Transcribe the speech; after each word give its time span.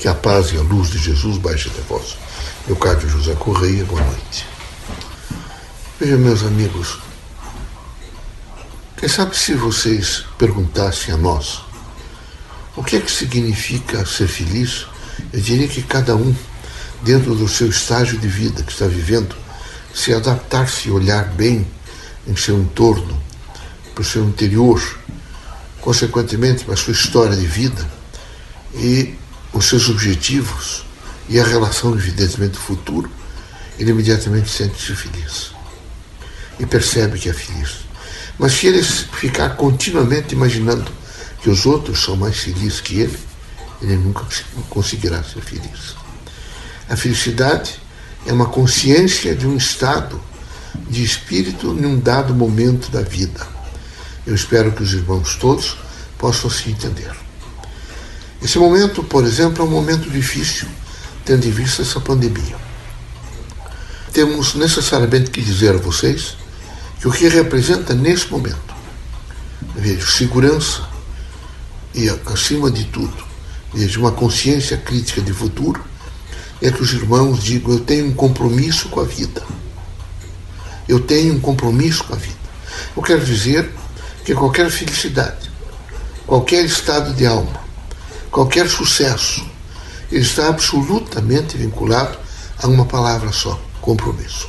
Que 0.00 0.08
a 0.08 0.14
paz 0.14 0.50
e 0.50 0.56
a 0.56 0.62
luz 0.62 0.88
de 0.88 0.96
Jesus 0.96 1.36
baixe 1.36 1.68
até 1.68 1.82
vós. 1.82 2.16
Leocádio 2.66 3.06
José 3.06 3.34
Correia, 3.34 3.84
boa 3.84 4.00
noite. 4.00 4.46
Veja, 6.00 6.16
meus 6.16 6.42
amigos, 6.42 6.98
quem 8.96 9.10
sabe 9.10 9.36
se 9.36 9.52
vocês 9.52 10.24
perguntassem 10.38 11.12
a 11.12 11.18
nós 11.18 11.60
o 12.74 12.82
que 12.82 12.96
é 12.96 13.00
que 13.00 13.12
significa 13.12 14.06
ser 14.06 14.26
feliz, 14.26 14.86
eu 15.34 15.40
diria 15.42 15.68
que 15.68 15.82
cada 15.82 16.16
um, 16.16 16.34
dentro 17.02 17.34
do 17.34 17.46
seu 17.46 17.68
estágio 17.68 18.18
de 18.18 18.26
vida 18.26 18.62
que 18.62 18.72
está 18.72 18.86
vivendo, 18.86 19.36
se 19.94 20.14
adaptar-se 20.14 20.88
e 20.88 20.90
olhar 20.90 21.26
bem 21.26 21.66
em 22.26 22.34
seu 22.36 22.58
entorno, 22.58 23.22
para 23.94 24.00
o 24.00 24.04
seu 24.04 24.24
interior, 24.24 24.82
consequentemente 25.82 26.64
para 26.64 26.72
a 26.72 26.78
sua 26.78 26.94
história 26.94 27.36
de 27.36 27.46
vida 27.46 27.86
e 28.72 29.20
os 29.52 29.68
seus 29.68 29.88
objetivos 29.88 30.84
e 31.28 31.38
a 31.38 31.44
relação, 31.44 31.94
evidentemente, 31.94 32.52
do 32.52 32.60
futuro, 32.60 33.10
ele 33.78 33.90
imediatamente 33.90 34.50
sente-se 34.50 34.94
feliz 34.94 35.52
e 36.58 36.66
percebe 36.66 37.18
que 37.18 37.28
é 37.28 37.32
feliz. 37.32 37.78
Mas 38.38 38.52
se 38.52 38.66
ele 38.66 38.82
ficar 38.82 39.50
continuamente 39.50 40.34
imaginando 40.34 40.90
que 41.42 41.48
os 41.48 41.66
outros 41.66 42.02
são 42.02 42.16
mais 42.16 42.36
felizes 42.38 42.80
que 42.80 43.00
ele, 43.00 43.18
ele 43.80 43.96
nunca 43.96 44.24
conseguirá 44.68 45.22
ser 45.22 45.40
feliz. 45.40 45.96
A 46.88 46.96
felicidade 46.96 47.80
é 48.26 48.32
uma 48.32 48.46
consciência 48.46 49.34
de 49.34 49.46
um 49.46 49.56
estado 49.56 50.20
de 50.88 51.02
espírito 51.02 51.68
em 51.78 51.86
um 51.86 51.98
dado 51.98 52.34
momento 52.34 52.90
da 52.90 53.00
vida. 53.00 53.46
Eu 54.26 54.34
espero 54.34 54.72
que 54.72 54.82
os 54.82 54.92
irmãos 54.92 55.36
todos 55.36 55.76
possam 56.18 56.50
se 56.50 56.70
entender. 56.70 57.10
Esse 58.42 58.58
momento, 58.58 59.04
por 59.04 59.24
exemplo, 59.24 59.62
é 59.62 59.66
um 59.66 59.70
momento 59.70 60.08
difícil, 60.08 60.66
tendo 61.24 61.46
em 61.46 61.50
vista 61.50 61.82
essa 61.82 62.00
pandemia. 62.00 62.56
Temos 64.12 64.54
necessariamente 64.54 65.30
que 65.30 65.42
dizer 65.42 65.74
a 65.74 65.78
vocês 65.78 66.36
que 66.98 67.06
o 67.06 67.12
que 67.12 67.28
representa 67.28 67.94
nesse 67.94 68.30
momento, 68.30 68.74
vejo, 69.74 70.10
segurança 70.10 70.88
e, 71.94 72.08
acima 72.26 72.70
de 72.70 72.84
tudo, 72.84 73.24
vejo, 73.74 74.00
uma 74.00 74.12
consciência 74.12 74.76
crítica 74.78 75.20
de 75.20 75.32
futuro, 75.32 75.84
é 76.62 76.70
que 76.70 76.82
os 76.82 76.92
irmãos 76.92 77.42
digam: 77.42 77.72
eu 77.72 77.80
tenho 77.80 78.06
um 78.06 78.12
compromisso 78.12 78.88
com 78.88 79.00
a 79.00 79.04
vida. 79.04 79.42
Eu 80.88 80.98
tenho 80.98 81.34
um 81.34 81.40
compromisso 81.40 82.04
com 82.04 82.14
a 82.14 82.16
vida. 82.16 82.40
Eu 82.96 83.02
quero 83.02 83.24
dizer 83.24 83.70
que 84.24 84.34
qualquer 84.34 84.70
felicidade, 84.70 85.50
qualquer 86.26 86.64
estado 86.64 87.14
de 87.14 87.26
alma, 87.26 87.69
qualquer 88.30 88.68
sucesso, 88.68 89.44
está 90.10 90.48
absolutamente 90.48 91.56
vinculado 91.56 92.18
a 92.58 92.66
uma 92.66 92.84
palavra 92.84 93.32
só: 93.32 93.60
compromisso. 93.80 94.48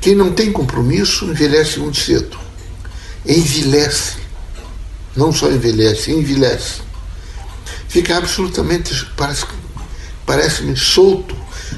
Quem 0.00 0.14
não 0.14 0.32
tem 0.32 0.52
compromisso 0.52 1.24
envelhece 1.26 1.78
muito 1.78 1.98
cedo. 1.98 2.38
Envelhece. 3.26 4.18
Não 5.16 5.32
só 5.32 5.50
envelhece, 5.50 6.12
envelhece. 6.12 6.82
Fica 7.88 8.16
absolutamente, 8.16 9.06
parece-me 9.16 9.58
parece 10.24 10.76
solto, 10.76 11.34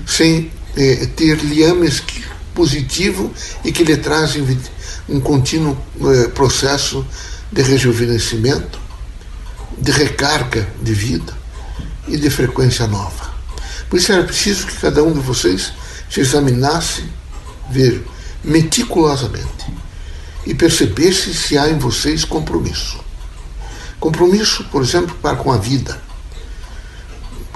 sem 0.07 0.51
eh, 0.77 1.07
ter 1.17 1.37
liames 1.37 2.03
positivo 2.55 3.33
e 3.65 3.71
que 3.71 3.85
lhe 3.85 3.97
trazem 3.97 4.45
um 5.09 5.21
contínuo 5.21 5.79
eh, 6.01 6.29
processo 6.29 7.07
de 7.51 7.63
rejuvenescimento, 7.63 8.80
de 9.81 9.91
recarga 9.91 10.69
de 10.83 10.93
vida 10.93 11.33
e 12.07 12.17
de 12.17 12.29
frequência 12.29 12.87
nova. 12.87 13.31
Por 13.89 13.99
isso 13.99 14.13
era 14.13 14.23
preciso 14.23 14.67
que 14.67 14.77
cada 14.77 15.03
um 15.03 15.13
de 15.13 15.21
vocês 15.21 15.73
se 16.09 16.21
examinasse, 16.21 17.05
ver 17.71 18.05
meticulosamente 18.43 19.73
e 20.47 20.55
percebesse 20.55 21.35
se 21.35 21.57
há 21.57 21.69
em 21.69 21.79
vocês 21.79 22.25
compromisso. 22.25 22.99
Compromisso, 23.99 24.65
por 24.65 24.83
exemplo, 24.83 25.15
para 25.21 25.37
com 25.37 25.53
a 25.53 25.59
vida, 25.59 26.01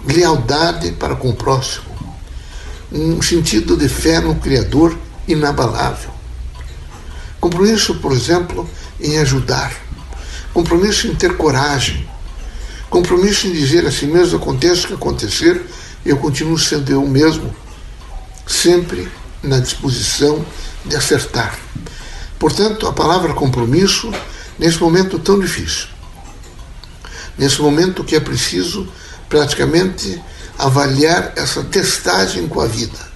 lealdade 0.07 0.93
para 0.93 1.17
com 1.17 1.31
o 1.31 1.37
próximo, 1.37 1.95
um 2.93 3.21
sentido 3.23 3.77
de 3.77 3.89
fé 3.89 4.21
no 4.21 4.35
Criador 4.37 4.97
inabalável. 5.27 6.11
Compromisso, 7.41 7.97
por 7.97 8.13
exemplo, 8.13 8.69
em 9.01 9.19
ajudar, 9.19 9.75
compromisso 10.53 11.07
em 11.07 11.15
ter 11.15 11.37
coragem, 11.37 12.09
compromisso 12.95 13.49
em 13.49 13.53
dizer 13.53 13.85
a 13.85 13.91
si 13.91 14.07
mesmo: 14.07 14.37
aconteça 14.37 14.85
o 14.85 14.89
que 14.89 14.95
acontecer, 14.95 15.61
eu 16.07 16.17
continuo 16.17 16.57
sendo 16.57 16.93
eu 16.93 17.05
mesmo, 17.05 17.55
sempre 18.47 19.11
na 19.43 19.59
disposição 19.59 20.47
de 20.85 20.95
acertar. 20.95 21.59
Portanto, 22.39 22.87
a 22.87 22.93
palavra 22.93 23.35
compromisso, 23.35 24.13
nesse 24.57 24.79
momento 24.79 25.19
tão 25.19 25.41
difícil, 25.41 25.89
nesse 27.37 27.61
momento 27.61 28.05
que 28.05 28.15
é 28.15 28.21
preciso 28.21 28.87
praticamente 29.29 30.23
avaliar 30.57 31.33
essa 31.35 31.65
testagem 31.65 32.47
com 32.47 32.61
a 32.61 32.67
vida. 32.67 33.13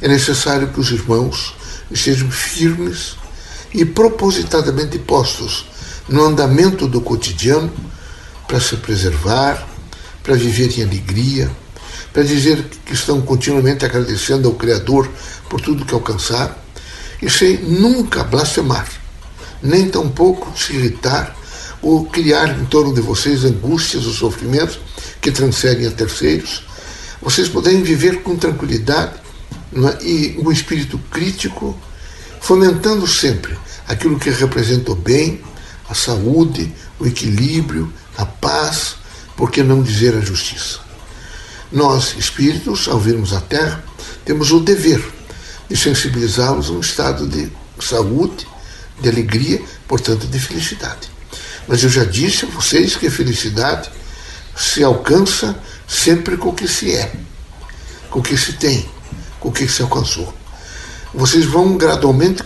É 0.00 0.08
necessário 0.08 0.72
que 0.72 0.80
os 0.80 0.90
irmãos 0.90 1.54
estejam 1.88 2.28
firmes 2.28 3.14
e 3.72 3.84
propositadamente 3.84 4.98
postos 4.98 5.66
no 6.08 6.24
andamento 6.24 6.88
do 6.88 7.00
cotidiano 7.00 7.72
para 8.52 8.60
se 8.60 8.76
preservar, 8.76 9.66
para 10.22 10.34
viver 10.34 10.78
em 10.78 10.82
alegria, 10.82 11.50
para 12.12 12.22
dizer 12.22 12.62
que 12.84 12.92
estão 12.92 13.22
continuamente 13.22 13.82
agradecendo 13.82 14.46
ao 14.46 14.54
Criador 14.54 15.08
por 15.48 15.58
tudo 15.58 15.86
que 15.86 15.94
alcançaram 15.94 16.54
e 17.22 17.30
sem 17.30 17.56
nunca 17.62 18.22
blasfemar, 18.22 18.86
nem 19.62 19.88
tampouco 19.88 20.52
se 20.54 20.74
irritar 20.74 21.34
ou 21.80 22.04
criar 22.04 22.60
em 22.60 22.66
torno 22.66 22.92
de 22.92 23.00
vocês 23.00 23.42
angústias 23.42 24.04
ou 24.04 24.12
sofrimentos 24.12 24.78
que 25.18 25.30
transcendem 25.30 25.86
a 25.86 25.90
terceiros, 25.90 26.62
vocês 27.22 27.48
poderem 27.48 27.82
viver 27.82 28.22
com 28.22 28.36
tranquilidade 28.36 29.14
é? 29.74 30.04
e 30.04 30.38
um 30.44 30.52
espírito 30.52 31.00
crítico, 31.10 31.74
fomentando 32.38 33.06
sempre 33.06 33.56
aquilo 33.88 34.18
que 34.18 34.28
representa 34.28 34.92
o 34.92 34.94
bem, 34.94 35.40
a 35.88 35.94
saúde, 35.94 36.70
o 37.00 37.06
equilíbrio, 37.06 37.90
a 38.16 38.26
paz, 38.26 38.96
por 39.36 39.50
que 39.50 39.62
não 39.62 39.82
dizer 39.82 40.16
a 40.16 40.20
justiça? 40.20 40.80
Nós, 41.70 42.14
espíritos, 42.18 42.86
ao 42.88 42.98
virmos 42.98 43.32
a 43.32 43.40
Terra, 43.40 43.82
temos 44.24 44.50
o 44.52 44.60
dever 44.60 45.02
de 45.68 45.76
sensibilizá-los 45.76 46.68
a 46.68 46.72
um 46.72 46.80
estado 46.80 47.26
de 47.26 47.50
saúde, 47.80 48.46
de 49.00 49.08
alegria, 49.08 49.60
portanto, 49.88 50.26
de 50.26 50.38
felicidade. 50.38 51.10
Mas 51.66 51.82
eu 51.82 51.88
já 51.88 52.04
disse 52.04 52.44
a 52.44 52.48
vocês 52.48 52.96
que 52.96 53.06
a 53.06 53.10
felicidade 53.10 53.90
se 54.56 54.84
alcança 54.84 55.58
sempre 55.88 56.36
com 56.36 56.50
o 56.50 56.54
que 56.54 56.68
se 56.68 56.94
é, 56.94 57.12
com 58.10 58.20
o 58.20 58.22
que 58.22 58.36
se 58.36 58.52
tem, 58.54 58.88
com 59.40 59.48
o 59.48 59.52
que 59.52 59.66
se 59.66 59.82
alcançou. 59.82 60.32
Vocês 61.14 61.46
vão 61.46 61.76
gradualmente 61.76 62.42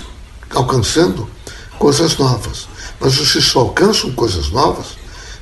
alcançando 0.50 1.28
coisas 1.78 2.16
novas, 2.16 2.68
mas 3.00 3.16
vocês 3.16 3.44
só 3.44 3.60
alcançam 3.60 4.12
coisas 4.12 4.50
novas 4.50 4.96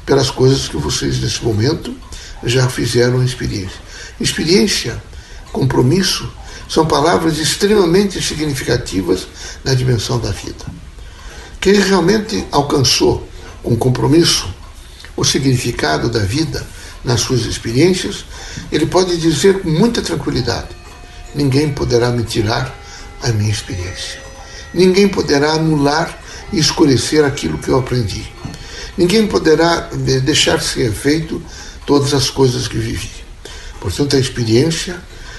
pelas 0.04 0.30
coisas 0.30 0.68
que 0.68 0.76
vocês, 0.76 1.20
nesse 1.20 1.42
momento, 1.42 1.94
já 2.42 2.68
fizeram 2.68 3.22
experiência. 3.22 3.78
Experiência, 4.20 5.02
compromisso, 5.52 6.30
são 6.68 6.86
palavras 6.86 7.38
extremamente 7.38 8.20
significativas 8.22 9.26
na 9.64 9.74
dimensão 9.74 10.18
da 10.18 10.30
vida. 10.30 10.64
Quem 11.60 11.74
realmente 11.74 12.44
alcançou 12.50 13.28
com 13.62 13.76
compromisso 13.76 14.48
o 15.16 15.24
significado 15.24 16.08
da 16.08 16.20
vida 16.20 16.66
nas 17.04 17.20
suas 17.20 17.42
experiências, 17.46 18.24
ele 18.72 18.86
pode 18.86 19.16
dizer 19.16 19.60
com 19.60 19.70
muita 19.70 20.02
tranquilidade: 20.02 20.68
ninguém 21.34 21.72
poderá 21.72 22.10
me 22.10 22.24
tirar 22.24 22.74
a 23.22 23.28
minha 23.28 23.50
experiência. 23.50 24.22
Ninguém 24.72 25.08
poderá 25.08 25.52
anular 25.52 26.18
e 26.52 26.58
escurecer 26.58 27.24
aquilo 27.24 27.58
que 27.58 27.68
eu 27.68 27.78
aprendi. 27.78 28.33
Ninguém 28.96 29.26
poderá 29.26 29.88
deixar 30.22 30.60
sem 30.60 30.84
efeito 30.84 31.42
todas 31.86 32.14
as 32.14 32.30
coisas 32.30 32.68
que 32.68 32.78
vivi. 32.78 33.10
Portanto, 33.80 34.16
a 34.16 34.18
experiência 34.18 34.96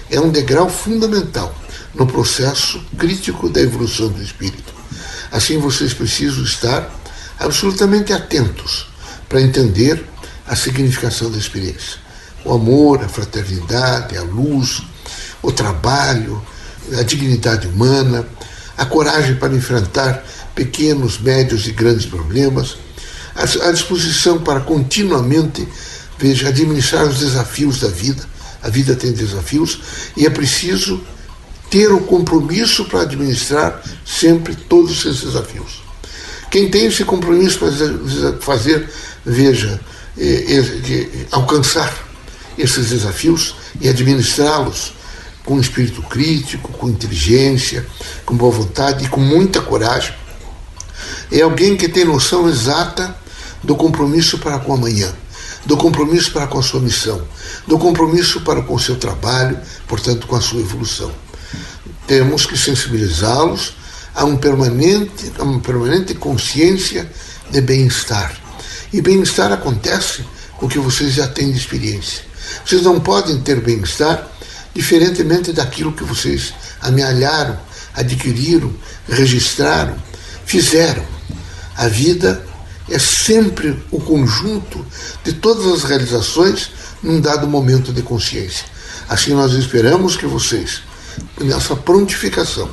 é 0.09 0.19
um 0.19 0.29
degrau 0.29 0.69
fundamental 0.69 1.55
no 1.93 2.05
processo 2.05 2.83
crítico 2.97 3.49
da 3.49 3.61
evolução 3.61 4.09
do 4.09 4.21
espírito. 4.21 4.73
Assim, 5.31 5.57
vocês 5.57 5.93
precisam 5.93 6.43
estar 6.43 6.93
absolutamente 7.39 8.13
atentos 8.13 8.87
para 9.27 9.41
entender 9.41 10.05
a 10.47 10.55
significação 10.55 11.31
da 11.31 11.37
experiência. 11.37 11.99
O 12.43 12.53
amor, 12.53 13.03
a 13.03 13.09
fraternidade, 13.09 14.15
a 14.17 14.21
luz, 14.21 14.81
o 15.41 15.51
trabalho, 15.51 16.41
a 16.97 17.03
dignidade 17.03 17.67
humana, 17.67 18.27
a 18.77 18.85
coragem 18.85 19.35
para 19.35 19.55
enfrentar 19.55 20.23
pequenos, 20.53 21.19
médios 21.19 21.67
e 21.67 21.71
grandes 21.71 22.05
problemas, 22.05 22.77
a 23.35 23.71
disposição 23.71 24.39
para 24.39 24.61
continuamente 24.61 25.67
veja, 26.17 26.49
administrar 26.49 27.05
os 27.05 27.19
desafios 27.19 27.79
da 27.79 27.87
vida. 27.87 28.23
A 28.61 28.69
vida 28.69 28.95
tem 28.95 29.11
desafios 29.11 29.79
e 30.17 30.25
é 30.25 30.29
preciso 30.29 31.01
ter 31.69 31.91
o 31.91 32.01
compromisso 32.01 32.85
para 32.85 33.01
administrar 33.01 33.81
sempre 34.05 34.55
todos 34.55 35.05
esses 35.05 35.21
desafios. 35.21 35.83
Quem 36.49 36.69
tem 36.69 36.85
esse 36.85 37.03
compromisso 37.03 37.59
para 37.59 38.37
fazer, 38.39 38.89
veja, 39.25 39.79
é, 40.17 41.25
alcançar 41.31 41.93
esses 42.57 42.89
desafios 42.89 43.55
e 43.81 43.89
administrá-los 43.89 44.93
com 45.43 45.59
espírito 45.59 46.01
crítico, 46.01 46.71
com 46.71 46.89
inteligência, 46.89 47.85
com 48.25 48.35
boa 48.35 48.51
vontade 48.51 49.05
e 49.05 49.09
com 49.09 49.19
muita 49.19 49.61
coragem, 49.61 50.15
é 51.31 51.41
alguém 51.41 51.75
que 51.75 51.87
tem 51.87 52.05
noção 52.05 52.49
exata 52.49 53.15
do 53.65 53.75
compromisso 53.75 54.37
para 54.37 54.59
com 54.59 54.73
amanhã, 54.73 55.11
do 55.65 55.75
compromisso 55.75 56.31
para 56.31 56.47
com 56.47 56.59
a 56.59 56.63
sua 56.63 56.79
missão, 56.79 57.21
do 57.67 57.77
compromisso 57.77 58.41
para 58.41 58.61
com 58.61 58.75
o 58.75 58.79
seu 58.79 58.95
trabalho, 58.95 59.59
portanto, 59.87 60.27
com 60.27 60.35
a 60.35 60.41
sua 60.41 60.61
evolução. 60.61 61.11
Temos 62.07 62.45
que 62.45 62.57
sensibilizá-los 62.57 63.73
a, 64.13 64.23
um 64.23 64.37
permanente, 64.37 65.31
a 65.39 65.43
uma 65.43 65.59
permanente 65.59 66.13
consciência 66.13 67.11
de 67.49 67.59
bem-estar. 67.61 68.33
E 68.93 69.01
bem-estar 69.01 69.51
acontece 69.51 70.23
com 70.57 70.67
o 70.67 70.69
que 70.69 70.79
vocês 70.79 71.13
já 71.13 71.27
têm 71.27 71.51
de 71.51 71.57
experiência. 71.57 72.23
Vocês 72.63 72.83
não 72.83 72.99
podem 72.99 73.41
ter 73.41 73.59
bem-estar 73.59 74.29
diferentemente 74.73 75.51
daquilo 75.51 75.91
que 75.91 76.03
vocês 76.03 76.53
amealharam, 76.81 77.57
adquiriram, 77.95 78.71
registraram, 79.09 79.95
fizeram. 80.45 81.03
A 81.75 81.87
vida 81.87 82.45
é 82.89 82.99
sempre 82.99 83.81
o 83.91 83.99
conjunto 83.99 84.85
de 85.23 85.33
todas 85.33 85.65
as 85.65 85.83
realizações 85.83 86.71
num 87.01 87.19
dado 87.19 87.47
momento 87.47 87.91
de 87.91 88.01
consciência. 88.01 88.65
Assim, 89.07 89.33
nós 89.33 89.53
esperamos 89.53 90.15
que 90.15 90.25
vocês, 90.25 90.81
nessa 91.39 91.75
prontificação 91.75 92.69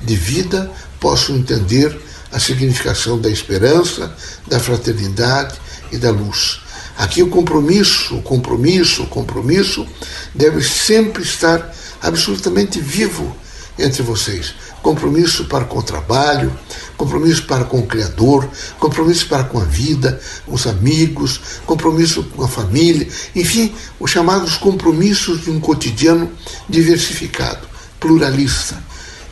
de 0.00 0.16
vida, 0.16 0.70
possam 0.98 1.36
entender 1.36 1.98
a 2.32 2.38
significação 2.38 3.20
da 3.20 3.28
esperança, 3.28 4.14
da 4.46 4.60
fraternidade 4.60 5.60
e 5.90 5.98
da 5.98 6.10
luz. 6.10 6.60
Aqui 6.96 7.22
o 7.22 7.28
compromisso, 7.28 8.18
o 8.18 8.22
compromisso, 8.22 9.04
o 9.04 9.06
compromisso 9.06 9.86
deve 10.34 10.62
sempre 10.62 11.22
estar 11.22 11.74
absolutamente 12.02 12.80
vivo 12.80 13.34
entre 13.78 14.02
vocês. 14.02 14.54
Compromisso 14.82 15.44
para 15.44 15.64
com 15.64 15.78
o 15.78 15.82
trabalho, 15.82 16.52
compromisso 16.96 17.46
para 17.46 17.64
com 17.64 17.78
o 17.78 17.86
Criador, 17.86 18.48
compromisso 18.78 19.26
para 19.28 19.44
com 19.44 19.60
a 19.60 19.64
vida, 19.64 20.20
os 20.46 20.66
amigos, 20.66 21.40
compromisso 21.66 22.24
com 22.24 22.44
a 22.44 22.48
família, 22.48 23.06
enfim, 23.34 23.74
os 23.98 24.10
chamados 24.10 24.56
compromissos 24.56 25.42
de 25.42 25.50
um 25.50 25.60
cotidiano 25.60 26.30
diversificado, 26.68 27.68
pluralista. 27.98 28.82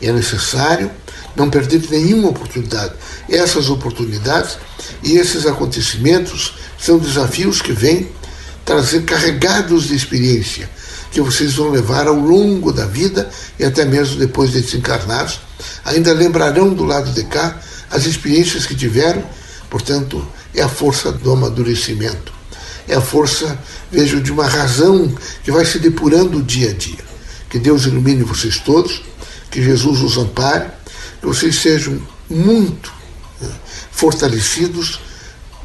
É 0.01 0.13
necessário 0.13 0.91
não 1.35 1.49
perder 1.49 1.83
nenhuma 1.91 2.29
oportunidade. 2.29 2.95
Essas 3.29 3.71
oportunidades 3.71 4.59
e 5.03 5.17
esses 5.17 5.47
acontecimentos 5.47 6.55
são 6.79 6.99
desafios 6.99 7.63
que 7.63 7.73
vêm 7.73 8.11
trazer 8.65 9.03
carregados 9.05 9.89
de 9.89 9.95
experiência, 9.95 10.69
que 11.11 11.21
vocês 11.21 11.55
vão 11.55 11.71
levar 11.71 12.07
ao 12.07 12.15
longo 12.15 12.73
da 12.73 12.87
vida 12.87 13.31
e 13.59 13.65
até 13.65 13.85
mesmo 13.85 14.17
depois 14.17 14.53
de 14.53 14.61
desencarnados. 14.61 15.41
Ainda 15.85 16.13
lembrarão 16.13 16.73
do 16.73 16.85
lado 16.85 17.11
de 17.13 17.25
cá 17.25 17.61
as 17.91 18.07
experiências 18.07 18.67
que 18.67 18.75
tiveram, 18.75 19.23
portanto, 19.71 20.27
é 20.55 20.63
a 20.63 20.69
força 20.69 21.11
do 21.13 21.33
amadurecimento. 21.33 22.33
É 22.87 22.95
a 22.95 23.01
força, 23.01 23.59
vejo, 23.91 24.21
de 24.21 24.33
uma 24.33 24.47
razão 24.47 25.13
que 25.45 25.51
vai 25.51 25.65
se 25.65 25.79
depurando 25.79 26.43
dia 26.43 26.71
a 26.71 26.73
dia. 26.73 27.05
Que 27.49 27.59
Deus 27.59 27.85
ilumine 27.85 28.23
vocês 28.23 28.59
todos, 28.59 29.03
que 29.51 29.63
Jesus 29.63 30.01
os 30.01 30.17
ampare, 30.17 30.69
que 31.21 31.27
vocês 31.27 31.57
sejam 31.57 32.01
muito 32.29 32.93
né, 33.41 33.51
fortalecidos 33.91 35.01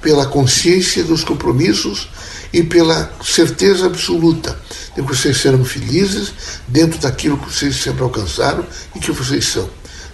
pela 0.01 0.25
consciência 0.25 1.04
dos 1.04 1.24
compromissos 1.24 2.10
e 2.53 2.61
pela 2.61 3.11
certeza 3.23 3.88
absoluta 3.88 4.57
de 4.95 5.01
que 5.01 5.07
vocês 5.07 5.38
serão 5.38 5.65
felizes 5.65 6.31
dentro 6.67 7.00
daquilo 7.00 7.38
que 7.38 7.51
vocês 7.51 7.75
sempre 7.75 8.03
alcançaram 8.03 8.63
e 8.95 9.00
que 9.00 9.11
vocês 9.11 9.47
são. 9.47 9.67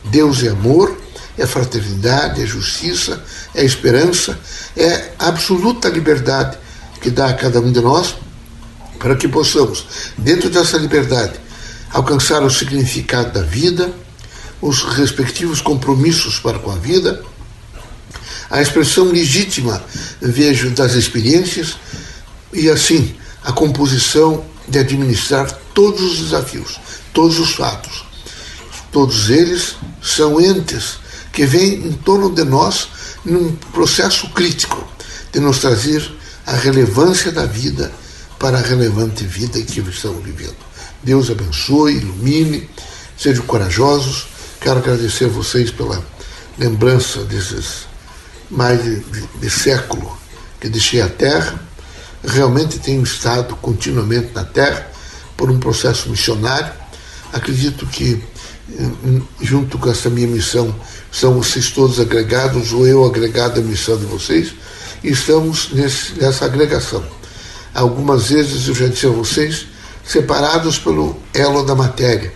Deus 0.05 0.41
é 0.43 0.47
amor, 0.47 0.97
é 1.37 1.45
fraternidade, 1.45 2.41
é 2.41 2.45
justiça, 2.45 3.21
é 3.53 3.65
esperança, 3.65 4.39
é 4.77 5.11
absoluta 5.19 5.89
liberdade 5.89 6.57
que 7.01 7.11
dá 7.11 7.27
a 7.27 7.33
cada 7.33 7.59
um 7.59 7.71
de 7.71 7.81
nós 7.81 8.15
para 8.97 9.15
que 9.15 9.27
possamos, 9.27 9.85
dentro 10.17 10.49
dessa 10.49 10.77
liberdade, 10.77 11.33
alcançar 11.91 12.41
o 12.43 12.49
significado 12.49 13.33
da 13.33 13.41
vida, 13.41 13.91
os 14.61 14.83
respectivos 14.83 15.61
compromissos 15.61 16.39
para 16.39 16.59
com 16.59 16.71
a 16.71 16.75
vida 16.75 17.23
a 18.49 18.61
expressão 18.61 19.05
legítima, 19.05 19.81
vejo, 20.19 20.71
das 20.71 20.93
experiências 20.93 21.77
e, 22.53 22.69
assim, 22.69 23.15
a 23.43 23.51
composição 23.51 24.43
de 24.67 24.79
administrar 24.79 25.51
todos 25.73 26.01
os 26.01 26.19
desafios, 26.19 26.79
todos 27.13 27.39
os 27.39 27.53
fatos. 27.55 28.05
Todos 28.91 29.29
eles 29.29 29.75
são 30.01 30.41
entes 30.41 30.99
que 31.31 31.45
vêm 31.45 31.75
em 31.75 31.93
torno 31.93 32.33
de 32.33 32.43
nós 32.43 32.89
num 33.23 33.55
processo 33.71 34.29
crítico 34.29 34.87
de 35.31 35.39
nos 35.39 35.59
trazer 35.59 36.11
a 36.45 36.53
relevância 36.53 37.31
da 37.31 37.45
vida 37.45 37.91
para 38.39 38.57
a 38.57 38.61
relevante 38.61 39.23
vida 39.23 39.61
que 39.61 39.79
estamos 39.81 40.23
vivendo. 40.23 40.57
Deus 41.03 41.29
abençoe, 41.29 41.97
ilumine, 41.97 42.69
sejam 43.17 43.45
corajosos. 43.45 44.27
Quero 44.59 44.79
agradecer 44.79 45.25
a 45.25 45.29
vocês 45.29 45.71
pela 45.71 46.03
lembrança 46.57 47.23
desses 47.25 47.87
mais 48.49 48.83
de, 48.83 48.99
de, 48.99 49.27
de 49.39 49.49
século 49.49 50.17
que 50.59 50.67
deixei 50.67 51.01
a 51.01 51.07
Terra, 51.07 51.59
realmente 52.23 52.79
tenho 52.79 53.03
estado 53.03 53.55
continuamente 53.57 54.31
na 54.33 54.43
Terra 54.43 54.89
por 55.37 55.49
um 55.49 55.59
processo 55.59 56.09
missionário. 56.09 56.71
Acredito 57.31 57.85
que, 57.85 58.21
junto 59.41 59.77
com 59.77 59.89
essa 59.89 60.09
minha 60.09 60.27
missão, 60.27 60.73
são 61.11 61.33
vocês 61.33 61.71
todos 61.71 61.99
agregados, 61.99 62.71
ou 62.73 62.85
eu 62.85 63.05
agregado 63.05 63.59
à 63.59 63.63
missão 63.63 63.97
de 63.97 64.05
vocês, 64.05 64.53
e 65.03 65.09
estamos 65.11 65.71
nesse, 65.71 66.13
nessa 66.19 66.45
agregação. 66.45 67.03
Algumas 67.73 68.29
vezes 68.29 68.67
eu 68.67 68.75
já 68.75 68.87
disse 68.87 69.05
a 69.05 69.11
vocês, 69.11 69.67
separados 70.05 70.77
pelo 70.79 71.17
elo 71.33 71.63
da 71.63 71.75
matéria, 71.75 72.33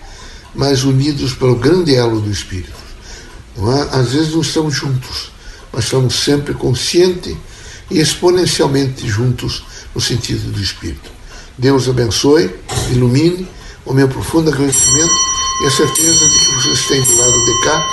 mas 0.56 0.84
unidos 0.84 1.34
pelo 1.34 1.56
grande 1.56 1.96
elo 1.96 2.22
do 2.22 2.32
Espírito. 2.32 2.84
É? 3.58 3.98
Às 3.98 4.12
vezes 4.12 4.34
não 4.34 4.42
estamos 4.42 4.76
juntos, 4.76 5.32
mas 5.72 5.86
estamos 5.86 6.16
sempre 6.16 6.54
conscientes 6.54 7.36
exponencialmente 8.00 9.08
juntos 9.08 9.64
no 9.94 10.02
sentido 10.02 10.52
do 10.52 10.62
Espírito. 10.62 11.12
Deus 11.58 11.88
abençoe, 11.88 12.50
ilumine 12.92 13.48
o 13.86 13.94
meu 13.94 14.08
profundo 14.08 14.50
agradecimento 14.50 15.14
e 15.64 15.68
a 15.68 15.72
certeza 15.72 16.30
de 16.30 16.40
que 16.40 16.54
vocês 16.56 16.88
têm 16.88 17.02
do 17.02 17.16
lado 17.18 17.46
de 17.46 17.62
cá 17.64 17.88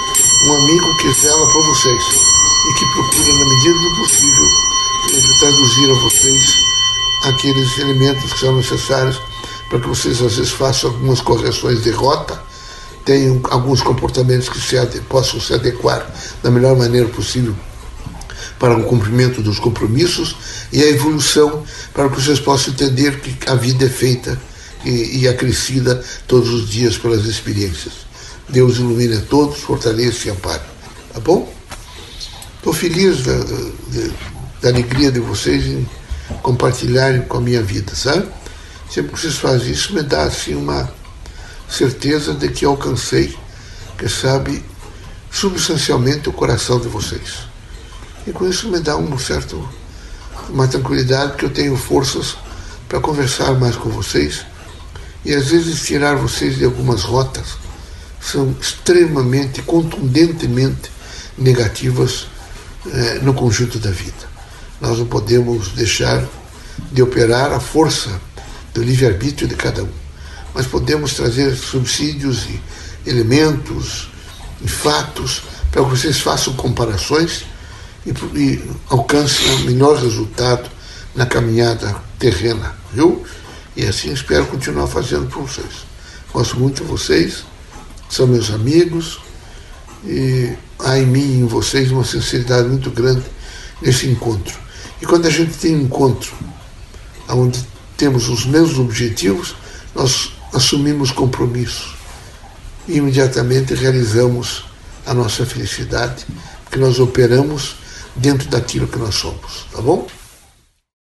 um 0.45 0.53
amigo 0.55 0.97
que 0.99 1.13
zela 1.21 1.53
por 1.53 1.67
vocês 1.67 2.03
e 2.03 2.79
que 2.79 2.87
procura, 2.93 3.35
na 3.35 3.45
medida 3.45 3.79
do 3.79 3.97
possível, 3.97 4.51
traduzir 5.39 5.91
a 5.91 5.95
vocês 5.95 6.59
aqueles 7.25 7.79
elementos 7.79 8.33
que 8.33 8.41
são 8.41 8.57
necessários 8.57 9.21
para 9.69 9.81
que 9.81 9.89
vocês 9.89 10.23
às 10.23 10.37
vezes 10.37 10.53
façam 10.53 10.91
algumas 10.91 11.21
correções 11.21 11.83
de 11.83 11.91
rota 11.91 12.43
tenham 13.05 13.41
alguns 13.51 13.83
comportamentos 13.83 14.49
que 14.49 14.61
se 14.61 14.77
possam 15.09 15.41
se 15.41 15.55
adequar 15.55 16.07
da 16.43 16.51
melhor 16.51 16.77
maneira 16.77 17.09
possível 17.09 17.55
para 18.61 18.77
o 18.77 18.85
cumprimento 18.85 19.41
dos 19.41 19.59
compromissos 19.59 20.37
e 20.71 20.83
a 20.83 20.87
evolução 20.91 21.65
para 21.95 22.11
que 22.11 22.21
vocês 22.21 22.39
possam 22.39 22.75
entender 22.75 23.19
que 23.19 23.49
a 23.49 23.55
vida 23.55 23.87
é 23.87 23.89
feita 23.89 24.39
e, 24.85 25.21
e 25.21 25.29
acrescida 25.29 26.05
todos 26.29 26.51
os 26.51 26.69
dias 26.69 26.99
pelas 26.99 27.25
experiências. 27.25 27.95
Deus 28.51 28.77
ilumine 28.77 29.17
a 29.17 29.21
todos, 29.23 29.61
fortaleça 29.61 30.29
e 30.29 30.31
ampare. 30.31 30.63
Tá 31.11 31.21
bom? 31.21 31.51
Estou 32.59 32.75
feliz 32.75 33.23
da, 33.23 33.39
da, 33.39 34.11
da, 34.61 34.69
alegria 34.69 35.11
de 35.11 35.21
vocês 35.21 35.65
em 35.65 35.89
compartilharem 36.43 37.23
com 37.23 37.39
a 37.39 37.41
minha 37.41 37.63
vida, 37.63 37.95
sabe? 37.95 38.29
Sempre 38.91 39.13
que 39.13 39.21
vocês 39.21 39.37
fazem 39.37 39.71
isso, 39.71 39.95
me 39.95 40.03
dá 40.03 40.25
assim 40.25 40.55
uma 40.55 40.93
certeza 41.67 42.35
de 42.35 42.49
que 42.49 42.67
alcancei, 42.67 43.35
que 43.97 44.07
sabe, 44.07 44.63
substancialmente 45.31 46.29
o 46.29 46.33
coração 46.33 46.79
de 46.79 46.89
vocês. 46.89 47.50
E 48.27 48.33
com 48.33 48.49
isso 48.49 48.69
me 48.69 48.81
dá 48.81 48.97
um 48.97 49.19
certo, 49.19 49.69
uma 50.49 50.69
tranquilidade, 50.69 51.33
porque 51.33 51.47
eu 51.47 51.51
tenho 51.51 51.77
forças 51.77 52.37
para 52.89 53.01
conversar 53.01 53.53
mais 53.59 53.77
com 53.77 53.89
vocês 53.89 54.45
e 55.25 55.35
às 55.35 55.49
vezes 55.49 55.83
tirar 55.83 56.17
vocês 56.17 56.57
de 56.57 56.65
algumas 56.65 57.03
rotas 57.03 57.59
são 58.21 58.55
extremamente, 58.61 59.63
contundentemente 59.63 60.91
negativas 61.37 62.27
eh, 62.87 63.21
no 63.23 63.35
conjunto 63.35 63.79
da 63.79 63.91
vida. 63.91 64.29
Nós 64.81 64.99
não 64.99 65.07
podemos 65.07 65.69
deixar 65.69 66.27
de 66.91 67.03
operar 67.03 67.53
a 67.53 67.61
força 67.61 68.21
do 68.75 68.83
livre-arbítrio 68.83 69.49
de 69.49 69.55
cada 69.55 69.85
um. 69.85 69.93
Mas 70.55 70.67
podemos 70.67 71.15
trazer 71.15 71.55
subsídios 71.55 72.47
e 72.47 72.61
elementos 73.07 74.11
e 74.63 74.69
fatos 74.69 75.43
para 75.71 75.83
que 75.83 75.91
vocês 75.91 76.21
façam 76.21 76.55
comparações 76.55 77.45
e, 78.07 78.11
e 78.39 78.71
alcancem 78.89 79.47
o 79.57 79.59
melhor 79.61 79.97
resultado 79.97 80.69
na 81.15 81.27
caminhada 81.27 81.95
terrena, 82.19 82.75
viu? 82.93 83.25
E 83.77 83.85
assim 83.85 84.13
espero 84.13 84.47
continuar 84.47 84.87
fazendo 84.87 85.27
para 85.27 85.41
vocês. 85.41 85.87
Gosto 86.33 86.59
muito 86.59 86.83
de 86.83 86.89
vocês, 86.89 87.45
são 88.09 88.27
meus 88.27 88.51
amigos 88.51 89.21
e 90.05 90.53
há 90.79 90.99
em 90.99 91.07
mim 91.07 91.21
e 91.21 91.39
em 91.41 91.47
vocês 91.47 91.91
uma 91.91 92.05
sinceridade 92.05 92.69
muito 92.69 92.91
grande 92.91 93.25
nesse 93.83 94.07
encontro. 94.09 94.59
E 95.01 95.07
quando 95.07 95.27
a 95.27 95.31
gente 95.31 95.57
tem 95.57 95.77
um 95.77 95.83
encontro 95.83 96.33
onde 97.29 97.65
temos 97.97 98.29
os 98.29 98.45
mesmos 98.45 98.79
objetivos, 98.79 99.55
nós 99.95 100.33
assumimos 100.53 101.11
compromisso 101.11 101.95
e 102.89 102.97
imediatamente 102.97 103.75
realizamos 103.75 104.65
a 105.07 105.15
nossa 105.15 105.47
felicidade, 105.47 106.27
porque 106.65 106.79
nós 106.79 106.99
operamos 106.99 107.77
dentro 108.15 108.49
daquilo 108.49 108.89
que 108.89 108.99
nós 108.99 109.15
somos, 109.15 109.67
tá 109.73 109.81
bom? 109.81 110.07